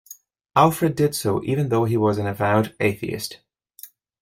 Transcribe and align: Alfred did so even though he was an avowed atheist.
Alfred 0.55 0.95
did 0.95 1.13
so 1.13 1.43
even 1.43 1.69
though 1.69 1.85
he 1.85 1.95
was 1.95 2.17
an 2.17 2.25
avowed 2.25 2.75
atheist. 2.79 3.37